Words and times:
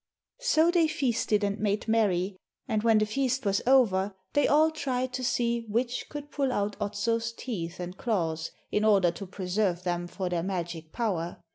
So 0.39 0.71
they 0.71 0.87
feasted 0.87 1.43
and 1.43 1.59
made 1.59 1.87
merry, 1.87 2.35
and 2.67 2.81
when 2.81 2.97
the 2.97 3.05
feast 3.05 3.45
was 3.45 3.61
over 3.67 4.15
they 4.33 4.47
all 4.47 4.71
tried 4.71 5.13
to 5.13 5.23
see 5.23 5.67
which 5.69 6.09
could 6.09 6.31
pull 6.31 6.51
out 6.51 6.75
Otso's 6.81 7.31
teeth 7.31 7.79
and 7.79 7.95
claws, 7.95 8.49
in 8.71 8.83
order 8.83 9.11
to 9.11 9.27
preserve 9.27 9.83
them 9.83 10.07
for 10.07 10.27
their 10.27 10.41
magic 10.41 10.91
power. 10.91 11.43